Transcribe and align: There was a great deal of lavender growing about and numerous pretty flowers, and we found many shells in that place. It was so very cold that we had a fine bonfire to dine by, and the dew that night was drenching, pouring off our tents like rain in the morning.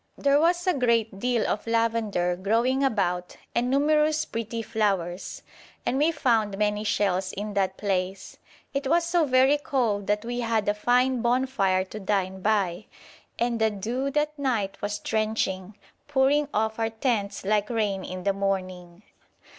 There 0.17 0.39
was 0.39 0.65
a 0.65 0.73
great 0.73 1.19
deal 1.19 1.45
of 1.47 1.67
lavender 1.67 2.35
growing 2.35 2.83
about 2.83 3.37
and 3.53 3.69
numerous 3.69 4.25
pretty 4.25 4.63
flowers, 4.63 5.43
and 5.85 5.99
we 5.99 6.11
found 6.11 6.57
many 6.57 6.83
shells 6.83 7.31
in 7.33 7.53
that 7.53 7.77
place. 7.77 8.39
It 8.73 8.87
was 8.87 9.05
so 9.05 9.25
very 9.27 9.59
cold 9.59 10.07
that 10.07 10.25
we 10.25 10.39
had 10.39 10.67
a 10.67 10.73
fine 10.73 11.21
bonfire 11.21 11.85
to 11.85 11.99
dine 11.99 12.41
by, 12.41 12.87
and 13.37 13.61
the 13.61 13.69
dew 13.69 14.09
that 14.09 14.39
night 14.39 14.81
was 14.81 14.97
drenching, 14.97 15.77
pouring 16.07 16.47
off 16.51 16.79
our 16.79 16.89
tents 16.89 17.45
like 17.45 17.69
rain 17.69 18.03
in 18.03 18.23
the 18.23 18.33
morning. 18.33 19.03